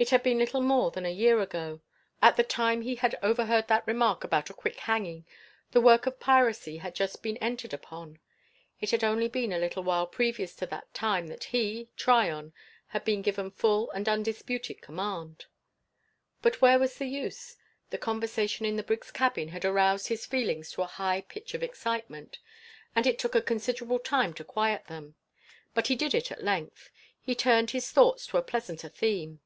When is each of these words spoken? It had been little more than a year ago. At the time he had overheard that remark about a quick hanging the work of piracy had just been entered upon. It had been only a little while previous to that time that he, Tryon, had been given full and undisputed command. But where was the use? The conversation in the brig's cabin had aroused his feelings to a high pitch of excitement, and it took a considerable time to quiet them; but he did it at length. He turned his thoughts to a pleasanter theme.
It 0.00 0.08
had 0.08 0.22
been 0.22 0.38
little 0.38 0.62
more 0.62 0.90
than 0.90 1.04
a 1.04 1.10
year 1.12 1.42
ago. 1.42 1.82
At 2.22 2.38
the 2.38 2.42
time 2.42 2.80
he 2.80 2.94
had 2.94 3.18
overheard 3.22 3.68
that 3.68 3.86
remark 3.86 4.24
about 4.24 4.48
a 4.48 4.54
quick 4.54 4.80
hanging 4.80 5.26
the 5.72 5.80
work 5.82 6.06
of 6.06 6.18
piracy 6.18 6.78
had 6.78 6.94
just 6.94 7.22
been 7.22 7.36
entered 7.36 7.74
upon. 7.74 8.18
It 8.80 8.92
had 8.92 9.00
been 9.00 9.10
only 9.10 9.26
a 9.26 9.58
little 9.58 9.82
while 9.82 10.06
previous 10.06 10.54
to 10.56 10.66
that 10.68 10.94
time 10.94 11.26
that 11.26 11.44
he, 11.44 11.90
Tryon, 11.98 12.54
had 12.86 13.04
been 13.04 13.20
given 13.20 13.50
full 13.50 13.90
and 13.90 14.08
undisputed 14.08 14.80
command. 14.80 15.44
But 16.40 16.62
where 16.62 16.78
was 16.78 16.96
the 16.96 17.04
use? 17.04 17.56
The 17.90 17.98
conversation 17.98 18.64
in 18.64 18.76
the 18.76 18.82
brig's 18.82 19.10
cabin 19.10 19.48
had 19.48 19.66
aroused 19.66 20.08
his 20.08 20.24
feelings 20.24 20.70
to 20.70 20.80
a 20.80 20.86
high 20.86 21.20
pitch 21.20 21.52
of 21.52 21.62
excitement, 21.62 22.38
and 22.96 23.06
it 23.06 23.18
took 23.18 23.34
a 23.34 23.42
considerable 23.42 23.98
time 23.98 24.32
to 24.32 24.44
quiet 24.44 24.86
them; 24.86 25.16
but 25.74 25.88
he 25.88 25.94
did 25.94 26.14
it 26.14 26.32
at 26.32 26.42
length. 26.42 26.88
He 27.20 27.34
turned 27.34 27.72
his 27.72 27.90
thoughts 27.90 28.26
to 28.28 28.38
a 28.38 28.42
pleasanter 28.42 28.88
theme. 28.88 29.40